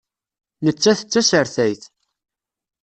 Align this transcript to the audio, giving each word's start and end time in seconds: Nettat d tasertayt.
Nettat 0.65 0.99
d 1.03 1.07
tasertayt. 1.11 1.83